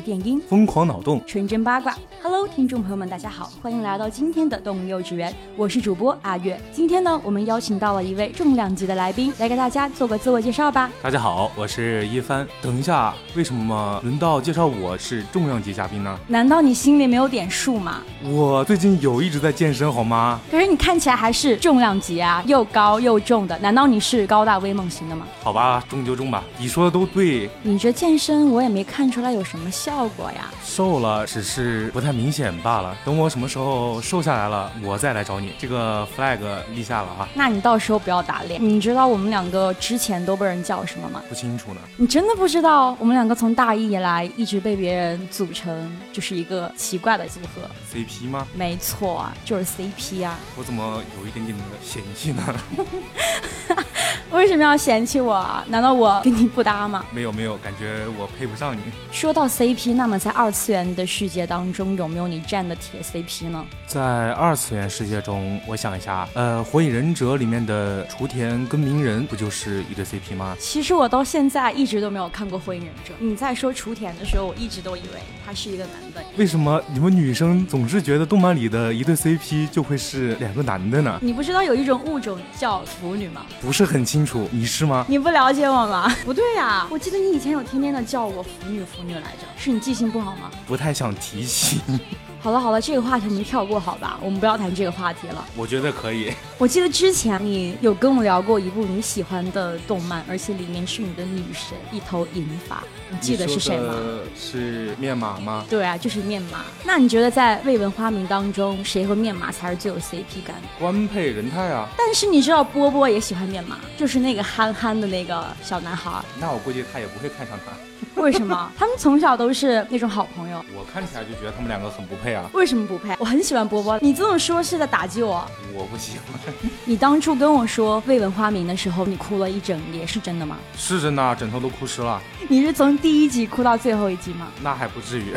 [0.00, 1.96] 电音，疯狂脑洞，纯真八卦。
[2.22, 6.60] Hello，听众朋友们，大家好，欢迎来到今天的动物幼稚园，我是主播阿月。
[6.72, 10.90] 今天呢，我们邀请到了一位重量级的来宾，来给大家做个自我介绍吧。
[11.02, 12.46] 大家好，我是一帆。
[12.60, 16.18] 等一下，为什么轮到介绍我是重量级嘉宾呢？
[16.26, 18.02] 难道你心里没有点数吗？
[18.24, 20.40] 我最近有一直在健身，好吗？
[20.50, 23.56] 可是你看起来还是重量级啊，又高又重的。
[23.60, 25.26] 难道你是高大威猛型的吗？
[25.42, 26.42] 好吧，重就重吧。
[26.58, 27.48] 你说的都对。
[27.62, 30.50] 你这健身，我也没看出来有什么效果呀。
[30.64, 32.96] 瘦了，只是不太明显罢了。
[33.04, 35.52] 等我什么时候瘦下来了，我再来找你。
[35.60, 36.40] 这个 flag
[36.74, 37.28] 立下了啊。
[37.34, 38.60] 那你到时候不要打脸。
[38.60, 41.22] 你知道我们两个之前都被人叫什么吗？
[41.28, 41.80] 不清楚呢。
[41.96, 42.96] 你真的不知道？
[42.98, 47.62] 我们两个从大一以来一直被别人组成，就是一个奇怪的组合。
[47.94, 48.44] CP 吗？
[48.54, 50.36] 没错啊，就是 CP 啊。
[50.58, 52.42] 我怎么有一点点的嫌弃呢？
[54.32, 55.64] 为什么要嫌弃我啊？
[55.68, 57.04] 难道我跟你不搭吗？
[57.12, 58.80] 没有没有，感觉我配不上你。
[59.12, 63.64] 说到 CP，那么在二次元的世界当中，有没有你站的铁 CP 呢？
[63.86, 70.56] 在二次元世界中，我想一下，呃，《火影忍者》里面的雏田跟鸣人不就是一对 CP 吗？
[70.60, 73.12] 其实我到现在一直都没有看过《火影忍者》。
[73.18, 76.22] 你在说雏田的时候，我一直都以为他是一个男的。
[76.36, 81.18] 为什么你们女生总是觉得动漫里的一对 CP 就会是两个男的呢？
[81.22, 83.46] 你不知道有一种物种叫腐女吗？
[83.60, 85.04] 不是很清楚，你是吗？
[85.08, 86.08] 你不了解我吗？
[86.24, 90.50] 不对呀，我记得你以前有天天的叫我腐女腐女来着，是你记性不好吗？
[90.66, 91.80] 不太想提起。
[92.38, 95.44] 好了好了，这个话题我们跳过好吧，我们不要谈这个话题了。
[95.56, 96.32] 我觉得可以。
[96.58, 103.94] 我记得之前你有跟我聊过一部你喜欢的动漫，而且里面是你的女神，一头银发，你记得是谁吗？
[104.38, 105.64] 是面马吗？
[105.68, 106.60] 对啊，就是面马。
[106.84, 110.54] 那你觉得在未闻花名当中，谁和面马才是最有 CP 感？
[110.78, 111.88] 官配人太啊！
[111.98, 116.22] 但是你知道波波也喜欢面马，就是那个憨憨的那个小男孩。
[116.38, 117.72] 那我估计他也不会看上他。
[118.22, 118.72] 为什么？
[118.76, 120.64] 他们从小都是那种好朋友。
[120.74, 122.48] 我看起来就觉得他们两个很不配啊。
[122.54, 123.14] 为什么不配？
[123.18, 123.98] 我很喜欢波波。
[124.00, 125.46] 你这么说是在打击我？
[125.74, 126.54] 我不喜欢。
[126.86, 130.56] 你当初跟我说未闻花名的时候，你哭了一整夜，是真的吗？
[130.76, 132.20] 是真的，枕头都哭湿了。
[132.48, 134.48] 你是从第一集哭到最后一集吗？
[134.62, 135.34] 那还不至于。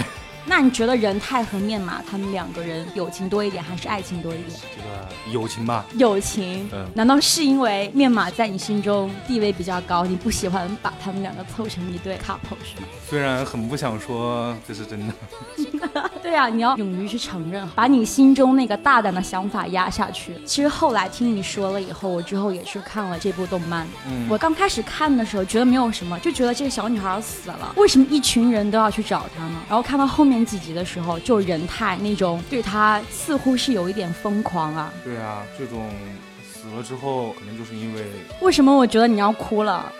[0.49, 4.59] 那你觉得仁太和面马他们两个人友情多一点，还是爱情多一点？
[4.75, 5.85] 这个友情吧。
[5.93, 6.67] 友情。
[6.73, 6.87] 嗯。
[6.95, 12.88] 难道是因为面马在你心中地位比较高，你不喜欢把他们两个凑成一对 couple 是吗？
[13.07, 15.13] 虽然很不想说这是真的。
[16.22, 20.34] 对啊，你要勇于去承认，把你心中那个大胆的想法压下去。
[20.46, 23.88] 其实后来听你说了以后，我之后也去看了这部动漫。
[24.07, 24.28] 嗯。
[24.30, 29.62] 我刚开始看的时候觉得没有什么，就觉得这个小女孩死了，为什么一群人都要去找她呢？
[29.68, 30.40] 然后看到后面。
[30.50, 34.91] 几集的时候，就仁太那种对她似乎是有一点疯狂啊。
[35.03, 35.91] 对啊，这种
[36.41, 38.06] 死了之后，可能就是因为……
[38.41, 39.91] 为什么我觉得你要哭了？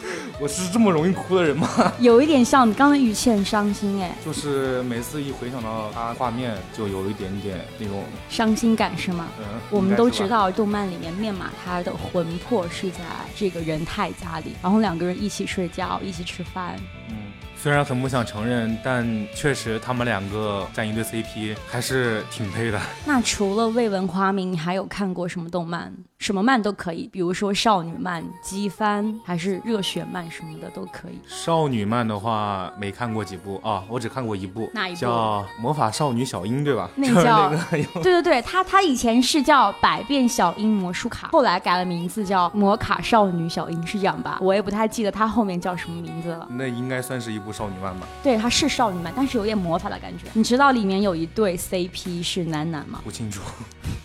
[0.40, 1.68] 我是这么容易哭的人吗？
[1.98, 4.14] 有一点像，你刚才语气很伤心哎。
[4.24, 9.28] 就是每次一回想到他画面，就有一点点那种伤心感是吗？
[9.38, 9.44] 嗯。
[9.70, 13.00] 我们都知道，动漫里面面马他的魂魄是在
[13.36, 16.76] 这个仁太家里，然后两个人一起睡觉，一起吃饭。
[17.10, 17.27] 嗯。
[17.60, 19.04] 虽然很不想承认，但
[19.34, 22.80] 确实他们两个站一对 CP 还是挺配的。
[23.04, 25.92] 那除了未闻花名，你还有看过什么动漫？
[26.18, 31.18] 什么漫都可以，比如说少女漫、机番，还是热血漫什么的都可以。
[31.28, 35.00] 少女漫的话没看过几部啊，我只看过一部，哪一部？
[35.00, 36.90] 叫《魔法少女小樱》，对吧？
[36.96, 37.50] 那叫
[38.02, 44.38] 对对对，它它以前是叫《百变小樱魔术卡》，后来改了名字叫《魔卡少女小樱》，是这样吧？
[44.40, 46.46] 我也不太记得它后面叫什么名字了。
[46.50, 48.06] 那应该算是一部少女漫吧？
[48.22, 50.24] 对，它是少女漫，但是有点魔法的感觉。
[50.32, 53.00] 你知道里面有一对 CP 是男男吗？
[53.04, 53.40] 不清楚。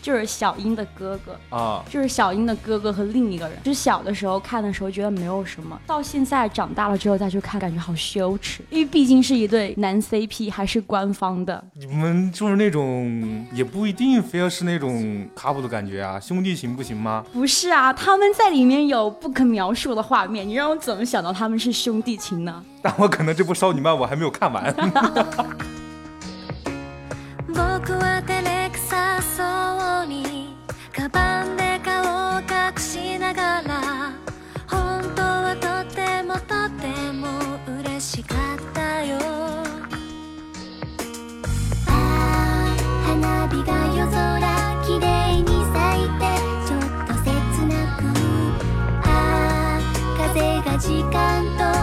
[0.02, 3.58] 就是小樱的哥哥啊，就是小樱的哥哥和另一个人。
[3.64, 8.62] 就是小的时候看的时候觉得没有什么，到现在长大了之后再去看，感觉好羞耻。
[8.70, 11.64] 因为毕竟是一对男 CP，还是官方的。
[11.76, 17.24] 你们就是那种也不一定非要是那种 couple 的感觉啊，兄弟情不行吗？
[17.32, 22.62] 不是啊，他们在里面有不可描述的画面，你让我怎么想到他们是兄弟情呢？
[22.84, 24.76] 但我可能这部少女漫我还没有看完。
[50.84, 51.83] 時間と。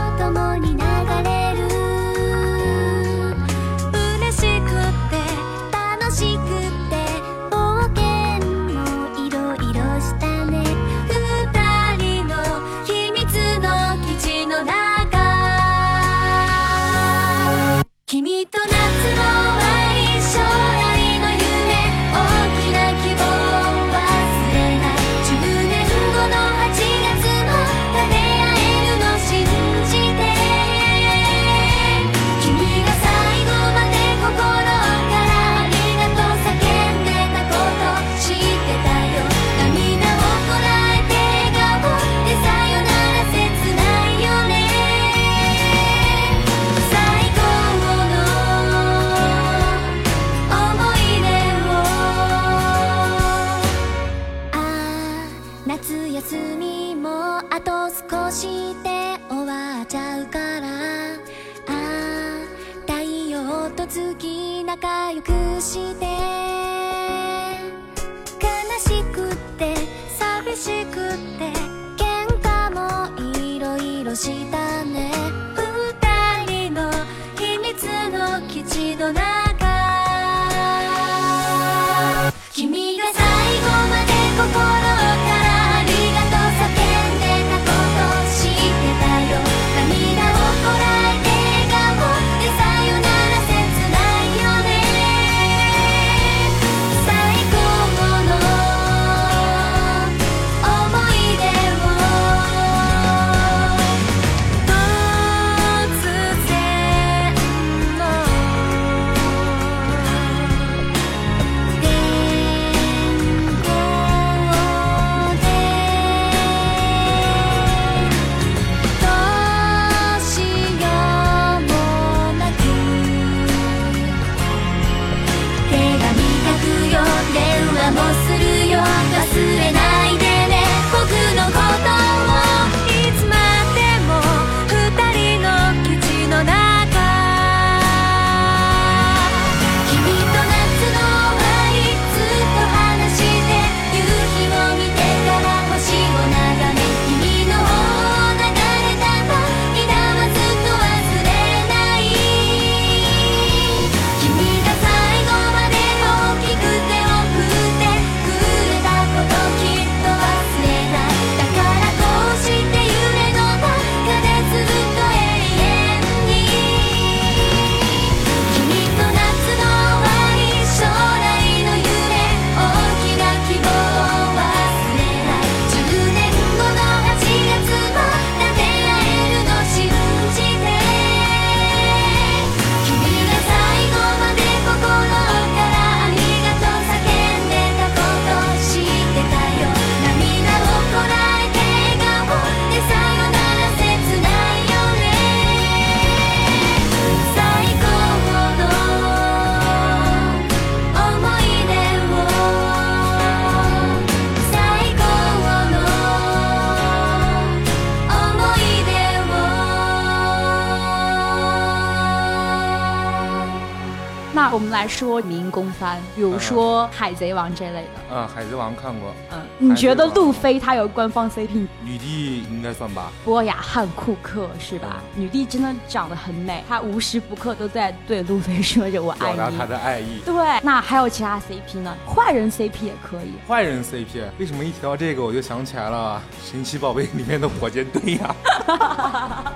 [214.81, 217.89] 来说民工番，比如说《海贼王》这类的。
[218.11, 219.13] 嗯，《海贼王》看过。
[219.31, 221.67] 嗯，你觉得路飞他有官方 CP？
[221.85, 223.13] 女帝应该算吧。
[223.23, 225.03] 波雅汉库克是吧？
[225.15, 230.21] 女帝真的长得很美，她无时不刻都在对路飞说着“我爱你”，表达她的爱意。
[230.25, 231.95] 对，那还有其他 CP 呢？
[232.07, 233.35] 坏人 CP 也可以。
[233.47, 238.35] 坏人 CP 为什么一提到这个我就想起来了《神奇宝贝》里面的火箭队呀？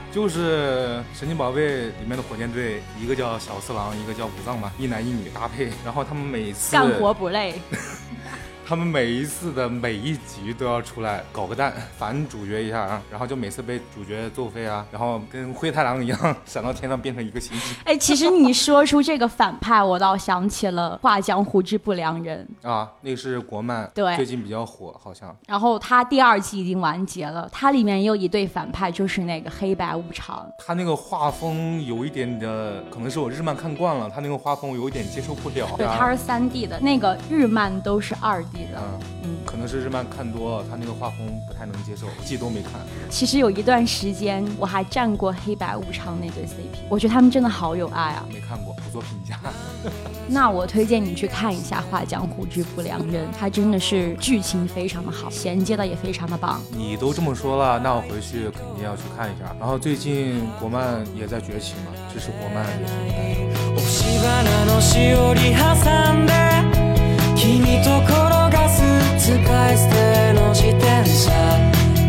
[0.13, 7.61] 就是《神奇宝贝》里面的火箭队，一个叫小次郎，一个叫武藏吧，一男一女搭配，然后他们每次干活不累。
[8.67, 17.77] 他们每一次的每一集都要出来搞个蛋，反主角一下啊，然后就每次被主角揍飞啊，然后跟灰太狼一样闪到天上变成一个星星。
[17.85, 25.37] 哎，其实你说出这个反派，我倒想起了《画江湖之不良人》 啊，那个是国漫，对，最近比较火，好像。
[25.47, 30.47] 然后他第二季已经完结了，它里面也有一对反派，就是那个黑白无常。
[30.67, 35.69] 他那个画风有一点的，可能是我日漫看惯了，他那个画风我有一点接受不了。
[35.77, 38.43] 对，他是三 D 的，那个日漫都是二。
[38.54, 38.78] 逼的。
[38.78, 42.74] 嗯，嗯，可能是日漫看多了，他那个画风不太能接受，季都没看。
[43.10, 48.26] 其实有一段时间我还站过黑白无常那对 CP，我觉得他们真的好有爱啊。
[48.32, 49.40] 没看过，不做评价。
[50.28, 56.62] 那我推荐你去看一下《画江湖之不良人》，它真的是剧情非常的好，衔接的也非常的棒。
[56.72, 59.56] 你都这么说了，那我回去肯定要去看一下。
[59.60, 63.40] 然后最近国漫也在崛起嘛，支持国漫也是应该的。
[63.76, 65.64] 押し花のしおり挟
[66.14, 66.34] んで
[67.36, 68.33] 君と転がす
[69.65, 71.31] 使い捨ての自転車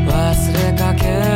[0.06, 1.35] 忘れかけ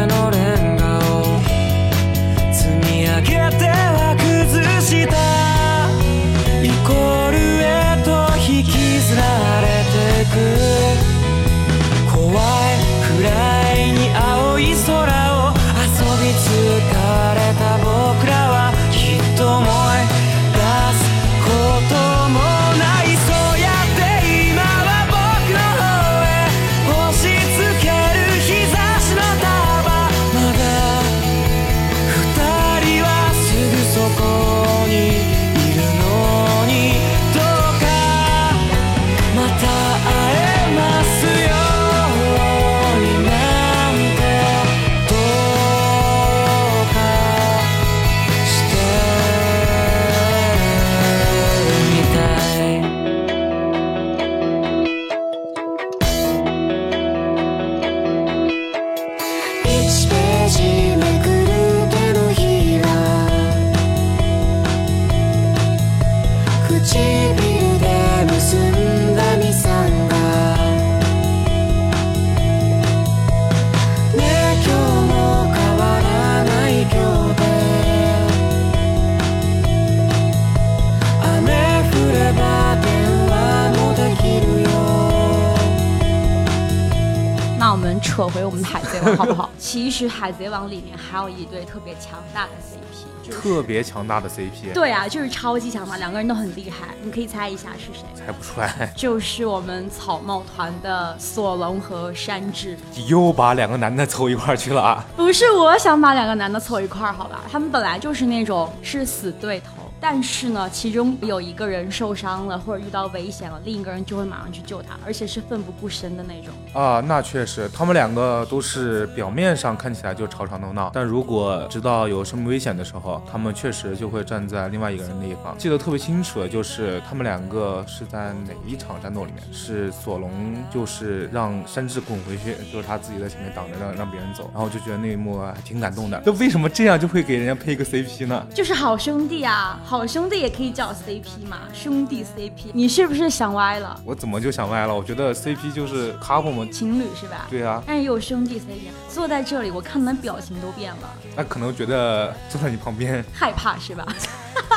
[89.16, 89.50] 好不好？
[89.58, 96.90] 其实海贼王里面还有一对特别强大的 CP，就是特别强大的 CP，对啊，就是超级强大，两个人都很厉害。
[97.04, 98.06] 你可以猜一下是谁？
[98.16, 98.92] 猜不出来。
[98.96, 102.78] 就是我们草帽团的索隆和山治。
[103.08, 105.06] 又把两个男的凑一块儿去了啊！
[105.16, 107.42] 不是我想把两个男的凑一块儿，好吧？
[107.52, 116.54] 他们本来就是那种是死对头，但是呢，其中有一个人受伤了或者遇到危险了，另一个人就会马上去救他，而且是奋不顾身的那种。
[116.74, 125.56] 啊，那确实，他们两个都是表面上看起来就吵吵闹闹，但如果知道有生命危险的时候，他们确实就会站在另外一个人那一方。
[125.58, 130.32] 记得特别清楚的就是他们两个是在哪一场战斗里面，是索隆
[130.74, 136.22] 就是让山治滚回去，就是他自己在前面挡着让让别人走，然后就觉得那一幕还挺感动的。
[136.26, 138.46] 那为什么这样就会给人家配一个 CP 呢？
[138.54, 142.70] 就是好兄弟啊，好兄弟也可以叫 CP 嘛，兄弟 CP。
[142.74, 144.00] 你是不是想歪了？
[144.06, 144.94] 我怎么就想歪了？
[144.94, 146.64] 我觉得 CP 就是 couple 嘛。
[146.72, 147.48] 情侣是吧？
[147.50, 154.06] 对啊，但是也有兄弟 CP，坐在这里，我看你们表情都变了，那可能觉得坐在你旁边害怕是吧？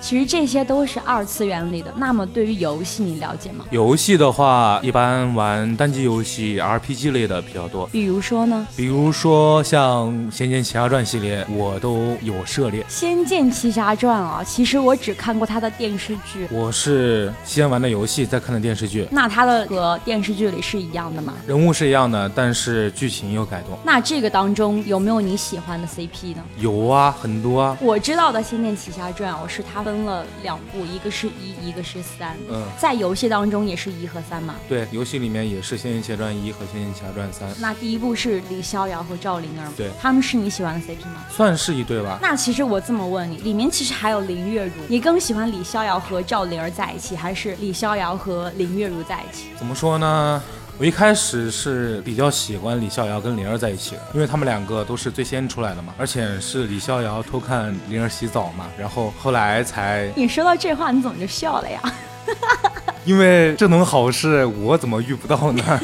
[0.00, 1.92] 其实这些都是二次元里的。
[1.96, 3.64] 那么对于游戏，你了解吗？
[3.70, 7.86] 游戏的话，一般玩单机游戏、RPG 类的比较多。
[7.88, 12.82] 比如说呢，比如说像《仙剑奇侠传》系列，我都有涉猎。
[12.88, 16.46] 《仙剑奇侠传》啊，其实我只看过它的电视剧。
[16.50, 21.34] 我是先玩的游戏，再看的电视剧，那它的和电视剧里是一样的吗？
[21.46, 23.78] 人物是一样的，但是剧情有改动。
[23.84, 26.42] 那这个当中有没有你喜欢的 CP 呢？
[26.58, 27.76] 有啊，很多啊。
[27.80, 32.36] 我知道的《仙剑奇侠传》，我是它分了两部，一个是一，一个是三。
[32.50, 34.54] 嗯，在游戏当中也是一和三嘛。
[34.68, 41.24] 对，游戏里面也是《仙剑奇侠传一》和《仙剑奇侠传三》，那第一部是李逍遥和赵灵儿，对他们是你喜欢的 CP 吗？
[41.30, 42.18] 算是一对吧。
[42.20, 49.46] 那其实我这么问你，里面其实还有林月如，你更喜欢李逍遥和赵灵儿在一起，还是李逍遥和林月如在一起？
[49.56, 50.42] 怎么说呢？
[50.80, 61.82] 我一开始是比较喜欢李逍遥跟灵儿在一起的，因为他们两个都是最先出来的嘛，而且是李逍遥偷看灵儿洗澡嘛，然后后来才你说到这话，你怎么就笑了呀？
[63.04, 65.80] 因为这种好事我怎么遇不到呢？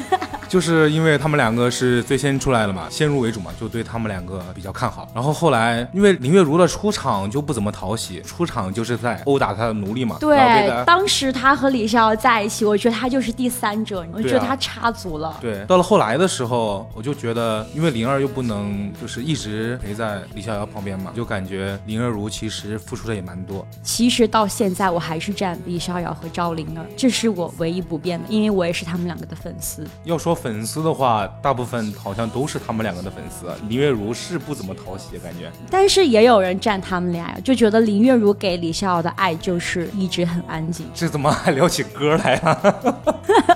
[0.55, 5.09] 就是因为他们两个是最先出来了嘛，先入为主嘛，就对他们两个比较看好。
[5.13, 10.39] 然后后来因为林月如的出场就不怎么讨喜，出场就是在殴打他的奴隶嘛，对，
[10.87, 15.37] 当时他和李逍遥在一起，我觉得他就是第三者，我觉得他插足了。
[15.41, 23.67] 对，到了后来的时候，我就觉得，因为灵儿又不能就是一直陪在李逍遥旁边嘛，就感觉林月如其实付出的也蛮多。
[23.83, 29.85] 其实到现在我还是站李逍遥和赵灵儿，这是我唯一不变的，因为我也是他们两个的粉丝。
[30.05, 33.47] 要说粉丝的话，大部分好像都是他们两个的粉丝。
[33.67, 35.51] 林月如是不怎么讨喜，感觉。
[35.71, 40.87] 但是也有人站他们俩呀，就觉得林月如给李逍遥的爱就是一直很安静。
[40.93, 43.01] 这怎么还聊起歌来了？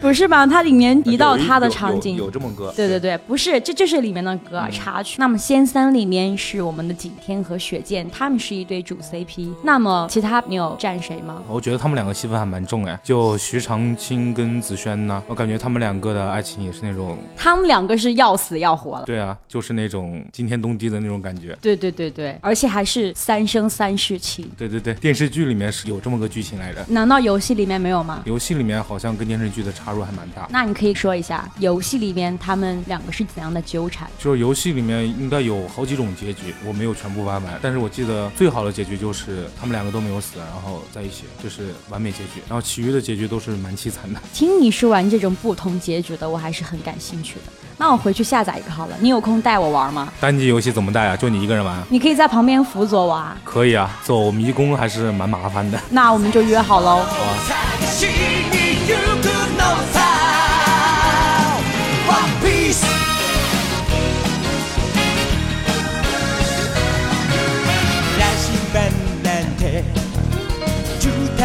[0.00, 0.46] 不是吧？
[0.46, 5.16] 它里面提到有一它的场景，有这么个，对对对，不是，这就是里面的歌插曲。
[5.18, 9.52] 那么《仙三》里面是我们的景天和雪见，他们是一对主 CP。
[9.62, 11.42] 那么其他你有站谁吗？
[11.48, 19.04] 我觉得他们两个戏份还蛮重哎，就徐长卿跟紫萱呢，我感觉他们两个的爱情也是那种，他们两个是要死要活了。
[19.04, 21.56] 对啊，就是那种惊天动地的那种感觉。
[21.60, 24.50] 对对对对，而且还是三生三世情。
[24.56, 28.22] 对对对，电视剧里面是有这么个剧情来着，难道游戏里面没有吗？
[28.24, 30.46] 游戏里面好像跟电视剧的插入还蛮大。
[30.50, 34.08] 那你可以说一下游戏里面他们两个是怎样的纠缠？
[34.18, 42.40] 就是游戏里面应该有好几种结局，我没有全部玩完，但是我记得最好的结局就是他们两个都没有死，然后在一起，就是完美结局。
[42.48, 44.20] 然后其余的结局都是蛮凄惨的。
[44.32, 47.52] 听你说完这种不同结局的，我还是很感兴趣的。
[47.76, 50.12] 那我回去下载一个好了，你有空带我玩吗？
[50.20, 51.16] 单机游戏怎么带啊？
[51.16, 51.82] 就你一个人玩？
[51.88, 53.36] 你可以在旁边辅佐我啊。
[53.42, 55.80] 可以啊，走迷宫还是蛮麻烦的。
[55.90, 57.04] 那我们就约好喽。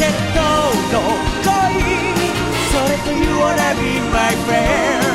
[0.00, 0.40] ポケット
[0.94, 1.00] の
[1.44, 1.84] 恋
[2.72, 5.09] それと You wanna be my friend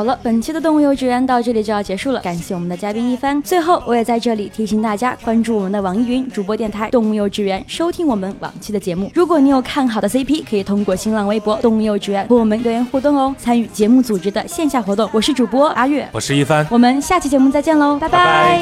[0.00, 3.42] 好了，本期的动物幼稚园到这里就要结束了，感谢我们的嘉宾一帆。
[3.42, 9.12] 最后，我也在这里提醒大家关注我们的网易云主播电台“动物幼稚园”，收听我们往期的节目。
[9.14, 15.06] 如果你有看好的 CP，可以通过新浪微博“动物幼稚园”和我们留言互动哦，参与节目组织的线下活动。
[15.12, 18.58] 我是主播阿月，我是一帆，我们下期节目再见喽，拜拜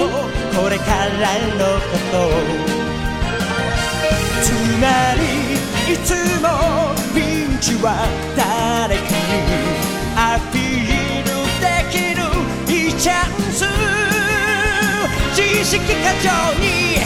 [15.89, 16.99] に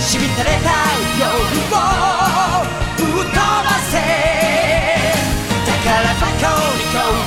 [0.00, 0.70] しびたれた
[1.18, 1.30] 欲
[1.70, 1.76] を
[2.96, 3.38] ぶっ飛ば
[3.90, 3.94] せ。
[5.66, 7.19] だからバカをこう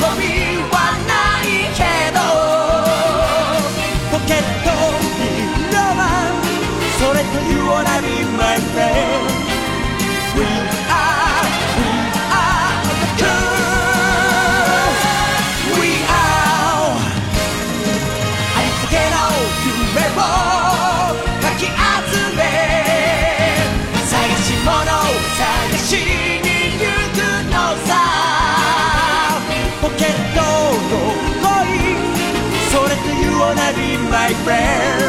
[34.43, 35.02] prayer.